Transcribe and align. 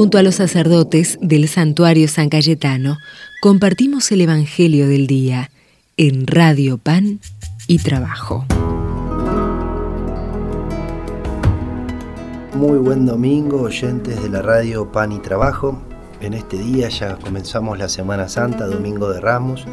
Junto 0.00 0.16
a 0.16 0.22
los 0.22 0.36
sacerdotes 0.36 1.18
del 1.20 1.46
santuario 1.46 2.08
San 2.08 2.30
Cayetano, 2.30 2.96
compartimos 3.42 4.10
el 4.12 4.22
Evangelio 4.22 4.88
del 4.88 5.06
Día 5.06 5.50
en 5.98 6.26
Radio 6.26 6.78
Pan 6.78 7.20
y 7.66 7.80
Trabajo. 7.80 8.46
Muy 12.54 12.78
buen 12.78 13.04
domingo, 13.04 13.60
oyentes 13.60 14.22
de 14.22 14.30
la 14.30 14.40
radio 14.40 14.90
Pan 14.90 15.12
y 15.12 15.18
Trabajo. 15.18 15.78
En 16.22 16.32
este 16.32 16.56
día 16.56 16.88
ya 16.88 17.16
comenzamos 17.16 17.78
la 17.78 17.90
Semana 17.90 18.26
Santa, 18.26 18.68
Domingo 18.68 19.10
de 19.10 19.20
Ramos. 19.20 19.66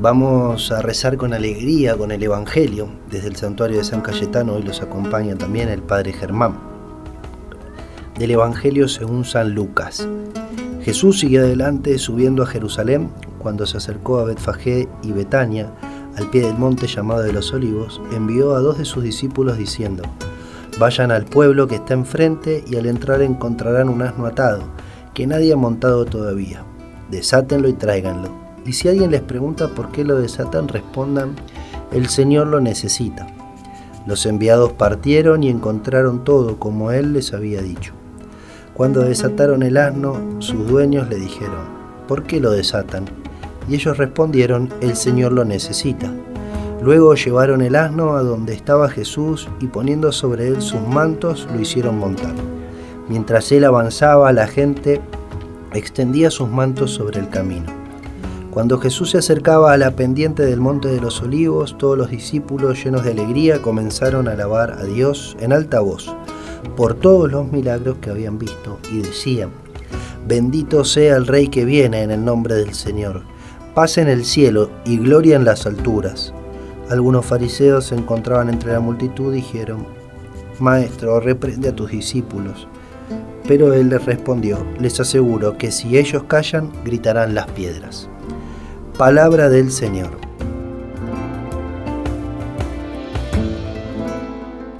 Vamos 0.00 0.72
a 0.72 0.82
rezar 0.82 1.16
con 1.16 1.32
alegría 1.32 1.96
con 1.96 2.10
el 2.10 2.24
Evangelio. 2.24 2.88
Desde 3.08 3.28
el 3.28 3.36
santuario 3.36 3.78
de 3.78 3.84
San 3.84 4.00
Cayetano 4.00 4.54
hoy 4.54 4.64
los 4.64 4.82
acompaña 4.82 5.36
también 5.36 5.68
el 5.68 5.80
Padre 5.80 6.12
Germán. 6.12 6.73
Del 8.18 8.30
Evangelio 8.30 8.88
según 8.88 9.24
San 9.24 9.54
Lucas. 9.54 10.08
Jesús 10.82 11.20
sigue 11.20 11.38
adelante 11.38 11.98
subiendo 11.98 12.42
a 12.42 12.46
Jerusalén 12.46 13.10
cuando 13.38 13.66
se 13.66 13.78
acercó 13.78 14.18
a 14.18 14.24
Betfagé 14.24 14.88
y 15.02 15.12
Betania, 15.12 15.70
al 16.16 16.30
pie 16.30 16.42
del 16.42 16.56
monte 16.56 16.86
llamado 16.86 17.22
de 17.22 17.32
los 17.32 17.52
Olivos, 17.52 18.00
envió 18.12 18.54
a 18.54 18.60
dos 18.60 18.78
de 18.78 18.84
sus 18.84 19.02
discípulos 19.02 19.58
diciendo, 19.58 20.02
Vayan 20.78 21.10
al 21.10 21.24
pueblo 21.24 21.66
que 21.66 21.76
está 21.76 21.94
enfrente 21.94 22.64
y 22.66 22.76
al 22.76 22.86
entrar 22.86 23.22
encontrarán 23.22 23.88
un 23.88 24.02
asno 24.02 24.26
atado, 24.26 24.62
que 25.12 25.26
nadie 25.26 25.52
ha 25.52 25.56
montado 25.56 26.04
todavía. 26.04 26.64
Desátenlo 27.10 27.68
y 27.68 27.74
tráiganlo 27.74 28.44
y 28.66 28.72
si 28.72 28.88
alguien 28.88 29.10
les 29.10 29.20
pregunta 29.20 29.68
por 29.68 29.90
qué 29.90 30.04
lo 30.04 30.18
desatan, 30.18 30.68
respondan, 30.68 31.34
el 31.92 32.08
Señor 32.08 32.46
lo 32.46 32.60
necesita. 32.60 33.26
Los 34.06 34.26
enviados 34.26 34.72
partieron 34.72 35.42
y 35.42 35.48
encontraron 35.48 36.24
todo 36.24 36.58
como 36.58 36.90
Él 36.90 37.12
les 37.12 37.32
había 37.32 37.62
dicho. 37.62 37.92
Cuando 38.74 39.02
desataron 39.02 39.62
el 39.62 39.76
asno, 39.76 40.18
sus 40.40 40.66
dueños 40.66 41.08
le 41.08 41.14
dijeron, 41.14 41.60
¿por 42.08 42.24
qué 42.24 42.40
lo 42.40 42.50
desatan? 42.50 43.04
Y 43.68 43.76
ellos 43.76 43.96
respondieron, 43.96 44.68
el 44.80 44.96
Señor 44.96 45.30
lo 45.30 45.44
necesita. 45.44 46.12
Luego 46.82 47.14
llevaron 47.14 47.62
el 47.62 47.76
asno 47.76 48.16
a 48.16 48.24
donde 48.24 48.52
estaba 48.52 48.88
Jesús 48.88 49.48
y 49.60 49.68
poniendo 49.68 50.10
sobre 50.10 50.48
él 50.48 50.60
sus 50.60 50.80
mantos 50.80 51.46
lo 51.54 51.60
hicieron 51.60 52.00
montar. 52.00 52.34
Mientras 53.08 53.52
él 53.52 53.64
avanzaba, 53.64 54.32
la 54.32 54.48
gente 54.48 55.00
extendía 55.72 56.32
sus 56.32 56.50
mantos 56.50 56.90
sobre 56.90 57.20
el 57.20 57.28
camino. 57.28 57.66
Cuando 58.50 58.80
Jesús 58.80 59.12
se 59.12 59.18
acercaba 59.18 59.72
a 59.72 59.76
la 59.76 59.92
pendiente 59.92 60.44
del 60.44 60.60
Monte 60.60 60.88
de 60.88 61.00
los 61.00 61.22
Olivos, 61.22 61.78
todos 61.78 61.96
los 61.96 62.10
discípulos 62.10 62.82
llenos 62.82 63.04
de 63.04 63.12
alegría 63.12 63.62
comenzaron 63.62 64.26
a 64.26 64.32
alabar 64.32 64.72
a 64.72 64.82
Dios 64.82 65.36
en 65.38 65.52
alta 65.52 65.78
voz 65.78 66.12
por 66.76 66.94
todos 66.94 67.30
los 67.30 67.50
milagros 67.50 67.98
que 68.00 68.10
habían 68.10 68.38
visto 68.38 68.78
y 68.92 69.02
decían, 69.02 69.50
bendito 70.26 70.84
sea 70.84 71.16
el 71.16 71.26
Rey 71.26 71.48
que 71.48 71.64
viene 71.64 72.02
en 72.02 72.10
el 72.10 72.24
nombre 72.24 72.54
del 72.54 72.74
Señor, 72.74 73.22
paz 73.74 73.98
en 73.98 74.08
el 74.08 74.24
cielo 74.24 74.70
y 74.84 74.98
gloria 74.98 75.36
en 75.36 75.44
las 75.44 75.66
alturas. 75.66 76.32
Algunos 76.90 77.24
fariseos 77.24 77.86
se 77.86 77.94
encontraban 77.94 78.48
entre 78.50 78.72
la 78.72 78.80
multitud 78.80 79.32
y 79.32 79.36
dijeron, 79.36 79.86
Maestro, 80.60 81.18
reprende 81.20 81.70
a 81.70 81.76
tus 81.76 81.90
discípulos. 81.90 82.68
Pero 83.46 83.72
él 83.74 83.88
les 83.90 84.04
respondió, 84.04 84.64
les 84.78 84.98
aseguro 85.00 85.58
que 85.58 85.70
si 85.70 85.98
ellos 85.98 86.24
callan, 86.24 86.70
gritarán 86.84 87.34
las 87.34 87.46
piedras. 87.48 88.08
Palabra 88.96 89.48
del 89.48 89.70
Señor. 89.70 90.10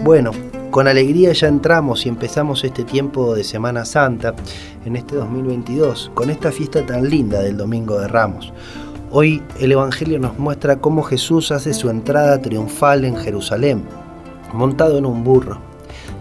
Bueno, 0.00 0.30
con 0.74 0.88
alegría 0.88 1.32
ya 1.32 1.46
entramos 1.46 2.04
y 2.04 2.08
empezamos 2.08 2.64
este 2.64 2.82
tiempo 2.82 3.36
de 3.36 3.44
Semana 3.44 3.84
Santa 3.84 4.34
en 4.84 4.96
este 4.96 5.14
2022, 5.14 6.10
con 6.14 6.30
esta 6.30 6.50
fiesta 6.50 6.84
tan 6.84 7.08
linda 7.08 7.40
del 7.42 7.56
Domingo 7.56 8.00
de 8.00 8.08
Ramos. 8.08 8.52
Hoy 9.12 9.40
el 9.60 9.70
Evangelio 9.70 10.18
nos 10.18 10.36
muestra 10.36 10.80
cómo 10.80 11.04
Jesús 11.04 11.52
hace 11.52 11.74
su 11.74 11.90
entrada 11.90 12.42
triunfal 12.42 13.04
en 13.04 13.14
Jerusalén, 13.16 13.84
montado 14.52 14.98
en 14.98 15.06
un 15.06 15.22
burro, 15.22 15.60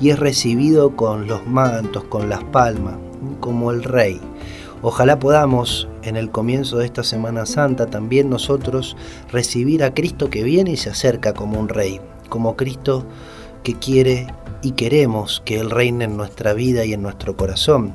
y 0.00 0.10
es 0.10 0.18
recibido 0.18 0.96
con 0.96 1.28
los 1.28 1.46
mantos, 1.46 2.02
con 2.02 2.28
las 2.28 2.42
palmas, 2.42 2.96
como 3.38 3.70
el 3.70 3.84
rey. 3.84 4.20
Ojalá 4.82 5.20
podamos 5.20 5.86
en 6.02 6.16
el 6.16 6.32
comienzo 6.32 6.78
de 6.78 6.86
esta 6.86 7.04
Semana 7.04 7.46
Santa 7.46 7.86
también 7.86 8.28
nosotros 8.28 8.96
recibir 9.30 9.84
a 9.84 9.94
Cristo 9.94 10.28
que 10.28 10.42
viene 10.42 10.72
y 10.72 10.76
se 10.76 10.90
acerca 10.90 11.34
como 11.34 11.60
un 11.60 11.68
rey, 11.68 12.00
como 12.28 12.56
Cristo 12.56 13.06
que 13.62 13.74
quiere 13.74 14.26
y 14.62 14.72
queremos 14.72 15.42
que 15.44 15.58
Él 15.58 15.70
reine 15.70 16.04
en 16.04 16.16
nuestra 16.16 16.52
vida 16.52 16.84
y 16.84 16.92
en 16.92 17.02
nuestro 17.02 17.36
corazón. 17.36 17.92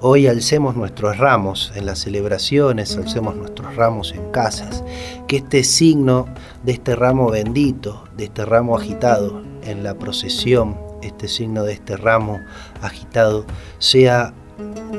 Hoy 0.00 0.28
alcemos 0.28 0.76
nuestros 0.76 1.18
ramos 1.18 1.72
en 1.74 1.84
las 1.84 1.98
celebraciones, 1.98 2.96
alcemos 2.96 3.34
nuestros 3.34 3.74
ramos 3.74 4.12
en 4.12 4.30
casas, 4.30 4.84
que 5.26 5.38
este 5.38 5.64
signo 5.64 6.26
de 6.62 6.72
este 6.72 6.94
ramo 6.94 7.30
bendito, 7.30 8.04
de 8.16 8.24
este 8.24 8.44
ramo 8.44 8.76
agitado 8.76 9.42
en 9.64 9.82
la 9.82 9.94
procesión, 9.94 10.78
este 11.02 11.26
signo 11.26 11.64
de 11.64 11.72
este 11.72 11.96
ramo 11.96 12.40
agitado, 12.80 13.44
sea 13.78 14.32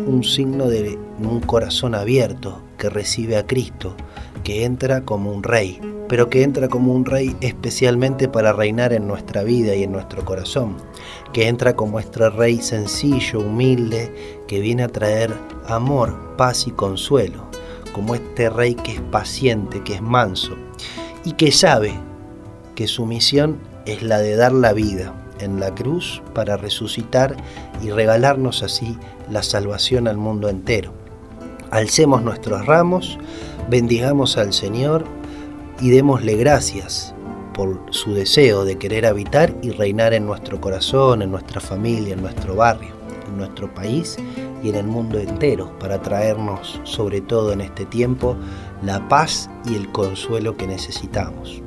un 0.05 0.23
signo 0.23 0.67
de 0.67 0.99
un 1.17 1.39
corazón 1.41 1.95
abierto 1.95 2.61
que 2.77 2.89
recibe 2.89 3.37
a 3.37 3.47
Cristo, 3.47 3.95
que 4.43 4.65
entra 4.65 5.01
como 5.01 5.31
un 5.31 5.43
rey, 5.43 5.79
pero 6.09 6.29
que 6.29 6.43
entra 6.43 6.67
como 6.67 6.91
un 6.93 7.05
rey 7.05 7.37
especialmente 7.39 8.27
para 8.27 8.51
reinar 8.51 8.91
en 8.91 9.07
nuestra 9.07 9.43
vida 9.43 9.75
y 9.75 9.83
en 9.83 9.91
nuestro 9.91 10.25
corazón, 10.25 10.75
que 11.31 11.47
entra 11.47 11.75
como 11.75 11.93
nuestro 11.93 12.31
rey 12.31 12.61
sencillo, 12.61 13.39
humilde, 13.39 14.41
que 14.47 14.59
viene 14.59 14.83
a 14.83 14.89
traer 14.89 15.33
amor, 15.67 16.35
paz 16.35 16.65
y 16.67 16.71
consuelo, 16.71 17.45
como 17.93 18.15
este 18.15 18.49
rey 18.49 18.73
que 18.73 18.93
es 18.93 19.01
paciente, 19.01 19.83
que 19.83 19.95
es 19.95 20.01
manso 20.01 20.55
y 21.23 21.33
que 21.33 21.51
sabe 21.51 21.93
que 22.73 22.87
su 22.87 23.05
misión 23.05 23.59
es 23.85 24.01
la 24.01 24.17
de 24.17 24.35
dar 24.35 24.51
la 24.51 24.73
vida 24.73 25.13
en 25.39 25.59
la 25.59 25.73
cruz 25.75 26.23
para 26.33 26.57
resucitar 26.57 27.37
y 27.83 27.91
regalarnos 27.91 28.63
así 28.63 28.97
la 29.29 29.43
salvación 29.43 30.07
al 30.07 30.17
mundo 30.17 30.49
entero. 30.49 30.91
Alcemos 31.71 32.23
nuestros 32.23 32.65
ramos, 32.65 33.19
bendigamos 33.69 34.37
al 34.37 34.53
Señor 34.53 35.18
y 35.81 35.89
démosle 35.89 36.35
gracias 36.35 37.13
por 37.53 37.81
su 37.91 38.13
deseo 38.13 38.65
de 38.65 38.77
querer 38.77 39.05
habitar 39.05 39.55
y 39.61 39.71
reinar 39.71 40.13
en 40.13 40.25
nuestro 40.25 40.59
corazón, 40.59 41.21
en 41.21 41.31
nuestra 41.31 41.59
familia, 41.61 42.13
en 42.13 42.21
nuestro 42.21 42.55
barrio, 42.55 42.93
en 43.27 43.37
nuestro 43.37 43.73
país 43.73 44.17
y 44.63 44.69
en 44.69 44.75
el 44.75 44.87
mundo 44.87 45.19
entero, 45.19 45.77
para 45.79 46.01
traernos, 46.01 46.79
sobre 46.83 47.21
todo 47.21 47.51
en 47.51 47.61
este 47.61 47.85
tiempo, 47.85 48.35
la 48.83 49.07
paz 49.07 49.49
y 49.65 49.75
el 49.75 49.91
consuelo 49.91 50.57
que 50.57 50.67
necesitamos. 50.67 51.61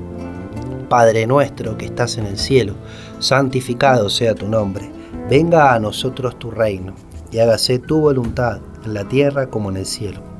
Padre 0.88 1.26
nuestro 1.26 1.78
que 1.78 1.86
estás 1.86 2.18
en 2.18 2.26
el 2.26 2.38
cielo, 2.38 2.74
santificado 3.18 4.10
sea 4.10 4.34
tu 4.34 4.48
nombre, 4.48 4.90
venga 5.30 5.74
a 5.74 5.78
nosotros 5.78 6.38
tu 6.38 6.50
reino 6.50 6.94
y 7.30 7.38
hágase 7.38 7.78
tu 7.78 8.00
voluntad 8.00 8.60
en 8.84 8.94
la 8.94 9.08
tierra 9.08 9.48
como 9.48 9.70
en 9.70 9.78
el 9.78 9.86
cielo. 9.86 10.31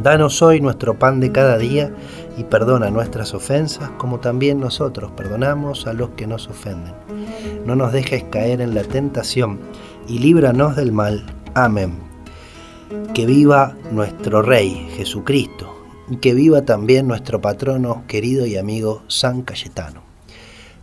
Danos 0.00 0.42
hoy 0.42 0.60
nuestro 0.60 0.96
pan 0.96 1.18
de 1.18 1.32
cada 1.32 1.58
día 1.58 1.92
y 2.36 2.44
perdona 2.44 2.88
nuestras 2.88 3.34
ofensas 3.34 3.90
como 3.98 4.20
también 4.20 4.60
nosotros 4.60 5.10
perdonamos 5.16 5.88
a 5.88 5.92
los 5.92 6.10
que 6.10 6.28
nos 6.28 6.46
ofenden. 6.46 6.94
No 7.66 7.74
nos 7.74 7.92
dejes 7.92 8.22
caer 8.30 8.60
en 8.60 8.76
la 8.76 8.84
tentación 8.84 9.58
y 10.06 10.20
líbranos 10.20 10.76
del 10.76 10.92
mal. 10.92 11.26
Amén. 11.54 11.94
Que 13.12 13.26
viva 13.26 13.74
nuestro 13.90 14.40
Rey 14.40 14.88
Jesucristo 14.96 15.74
y 16.08 16.18
que 16.18 16.32
viva 16.32 16.62
también 16.62 17.08
nuestro 17.08 17.40
patrono 17.40 18.04
querido 18.06 18.46
y 18.46 18.56
amigo 18.56 19.02
San 19.08 19.42
Cayetano. 19.42 20.02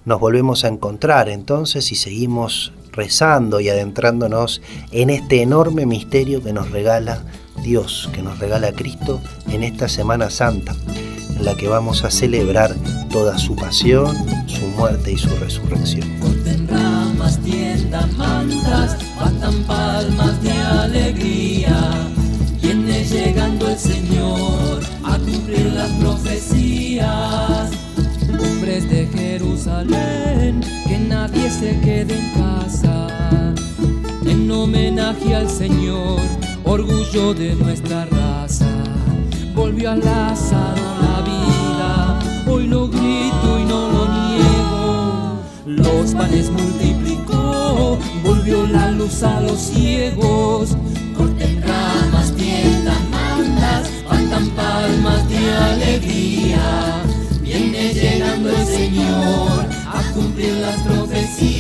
Nos 0.04 0.20
volvemos 0.20 0.66
a 0.66 0.68
encontrar 0.68 1.30
entonces 1.30 1.90
y 1.94 1.96
seguimos 1.96 2.74
rezando 2.92 3.62
y 3.62 3.70
adentrándonos 3.70 4.62
en 4.92 5.10
este 5.10 5.42
enorme 5.42 5.86
misterio 5.86 6.44
que 6.44 6.54
nos 6.54 6.70
regala 6.70 7.24
Dios, 7.66 8.08
que 8.14 8.22
nos 8.22 8.38
regala 8.38 8.72
Cristo 8.74 9.20
en 9.50 9.64
esta 9.64 9.90
Semana 9.90 10.30
Santa, 10.30 10.76
en 11.36 11.44
la 11.44 11.56
que 11.56 11.68
vamos 11.68 12.04
a 12.04 12.12
celebrar 12.12 12.76
toda 13.10 13.40
su 13.40 13.56
pasión, 13.56 14.16
su 14.46 14.68
muerte 14.78 15.14
y 15.14 15.18
su 15.18 15.30
resurrección. 15.38 16.08
ramas, 17.92 18.18
mantas, 18.18 18.98
palmas 19.66 20.44
de 20.44 20.52
alegría. 20.52 21.92
Viene 22.62 23.04
llegando 23.04 23.68
el 23.68 23.80
Señor 23.80 24.84
a 25.04 25.18
cumplir 25.18 25.74
las 25.74 25.90
profecías. 25.94 27.72
Hombres 28.40 28.88
de 28.92 29.08
Jerusalén, 29.08 30.62
que 30.88 31.00
nadie 31.00 31.50
se 31.50 31.80
quede 31.80 32.20
en 32.20 32.34
casa. 32.34 33.08
En 34.24 34.52
homenaje 34.52 35.34
al 35.34 35.50
Señor, 35.50 36.20
orgullo 36.66 37.34
de 37.34 37.56
nuestra 37.56 38.06
raza. 38.06 38.68
Volvió 39.54 39.92
a 39.92 39.96
Lázaro 39.96 40.82
la 41.02 41.22
vida, 41.22 42.20
hoy 42.48 42.68
lo 42.68 42.88
grito 42.88 43.60
y 43.60 43.66
no 43.66 43.90
lo 43.92 44.08
niego. 44.08 45.40
Los 45.66 46.14
panes 46.14 46.50
multiplicó, 46.50 47.98
volvió 48.24 48.68
la 48.68 48.92
luz 48.92 49.24
a 49.24 49.40
los 49.42 49.60
ciegos. 49.60 50.76
Corten 51.16 51.62
ramas, 51.62 52.34
tiendan 52.36 53.10
mandas, 53.12 53.90
faltan 54.08 54.50
palmas 54.50 55.30
de 55.30 55.52
alegría. 55.52 57.04
Viene 57.42 57.94
llegando 57.94 58.50
el 58.50 58.66
Señor 58.66 59.66
a 59.88 60.12
cumplir 60.14 60.54
las 60.56 60.82
profecías. 60.82 61.55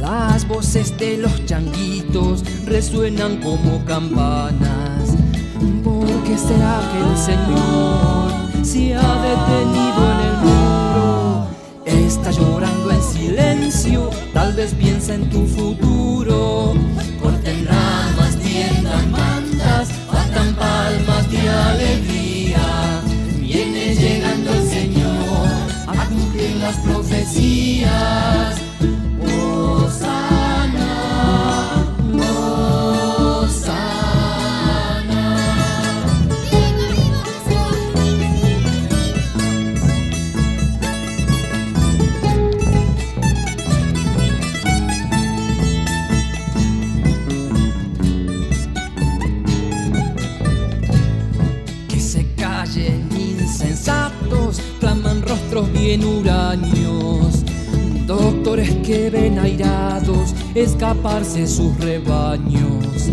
Las 0.00 0.48
voces 0.48 0.96
de 0.96 1.18
los 1.18 1.44
changuitos 1.44 2.42
resuenan 2.64 3.36
como 3.42 3.84
campanas. 3.84 5.14
¿Por 5.84 6.06
qué 6.24 6.38
será 6.38 6.80
que 6.92 7.10
el 7.10 7.16
Señor 7.18 8.64
se 8.64 8.94
ha 8.94 9.22
detenido 9.22 10.12
en 10.12 10.20
el 10.28 10.36
muro? 10.44 11.46
Está 11.84 12.30
llorando 12.30 12.90
en 12.90 13.02
silencio, 13.02 14.08
tal 14.32 14.54
vez 14.54 14.72
piensa 14.72 15.12
en 15.14 15.28
tu 15.28 15.46
futuro. 15.46 16.72
Corten 17.20 17.66
ramas, 17.66 18.36
tiendan 18.36 19.10
mantas, 19.12 19.90
batan 20.10 20.54
palmas 20.54 21.30
de 21.30 21.50
alegría. 21.50 22.25
Las 26.66 26.78
profecías. 26.78 28.65
Insensatos, 53.40 54.60
claman 54.80 55.22
rostros 55.22 55.72
bien 55.72 56.04
huraños. 56.04 57.44
Doctores 58.06 58.74
que 58.84 59.10
ven 59.10 59.38
airados 59.38 60.34
escaparse 60.54 61.46
sus 61.46 61.76
rebaños. 61.78 63.10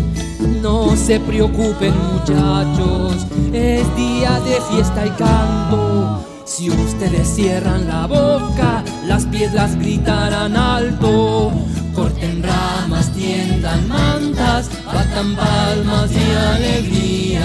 No 0.62 0.96
se 0.96 1.20
preocupen 1.20 1.94
muchachos, 2.12 3.26
es 3.52 3.96
día 3.96 4.40
de 4.40 4.60
fiesta 4.70 5.06
y 5.06 5.10
canto. 5.10 6.24
Si 6.44 6.70
ustedes 6.70 7.28
cierran 7.28 7.88
la 7.88 8.06
boca, 8.06 8.84
las 9.06 9.26
piedras 9.26 9.76
gritarán 9.76 10.56
alto. 10.56 11.52
Corten 11.94 12.42
ramas, 12.42 13.12
tiendan 13.12 13.88
mantas, 13.88 14.70
batan 14.86 15.34
palmas 15.34 16.10
de 16.10 16.36
alegría. 16.36 17.43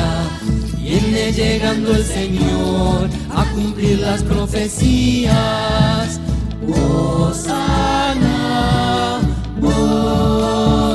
Viene 1.30 1.44
llegando 1.54 1.92
el 1.92 2.04
Señor 2.04 3.08
a 3.30 3.46
cumplir 3.54 4.00
las 4.00 4.24
profecías. 4.24 6.20
Osana, 6.68 7.60
Osana. 9.62 10.90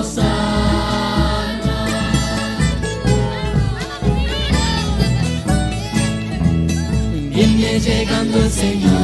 Viene 7.30 7.78
llegando 7.78 8.38
el 8.38 8.50
Señor 8.50 9.03